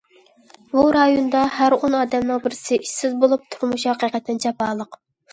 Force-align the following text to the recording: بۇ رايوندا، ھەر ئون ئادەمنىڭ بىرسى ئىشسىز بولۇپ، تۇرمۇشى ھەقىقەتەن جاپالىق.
بۇ 0.69 0.83
رايوندا، 0.95 1.41
ھەر 1.57 1.75
ئون 1.77 1.97
ئادەمنىڭ 1.99 2.41
بىرسى 2.45 2.79
ئىشسىز 2.85 3.13
بولۇپ، 3.25 3.43
تۇرمۇشى 3.57 3.91
ھەقىقەتەن 3.91 4.41
جاپالىق. 4.47 4.99